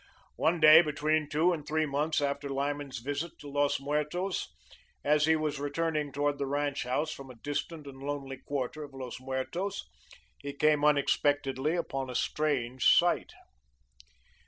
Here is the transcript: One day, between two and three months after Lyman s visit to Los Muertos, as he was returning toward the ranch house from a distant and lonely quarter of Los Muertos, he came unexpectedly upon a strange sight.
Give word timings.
One 0.35 0.59
day, 0.59 0.81
between 0.81 1.29
two 1.29 1.53
and 1.53 1.63
three 1.63 1.85
months 1.85 2.21
after 2.23 2.49
Lyman 2.49 2.87
s 2.87 2.97
visit 2.97 3.37
to 3.37 3.47
Los 3.47 3.79
Muertos, 3.79 4.47
as 5.03 5.25
he 5.27 5.35
was 5.35 5.59
returning 5.59 6.11
toward 6.11 6.39
the 6.39 6.47
ranch 6.47 6.85
house 6.85 7.11
from 7.11 7.29
a 7.29 7.35
distant 7.35 7.85
and 7.85 7.99
lonely 8.01 8.37
quarter 8.37 8.81
of 8.81 8.95
Los 8.95 9.19
Muertos, 9.21 9.87
he 10.39 10.53
came 10.53 10.83
unexpectedly 10.83 11.75
upon 11.75 12.09
a 12.09 12.15
strange 12.15 12.83
sight. 12.87 13.31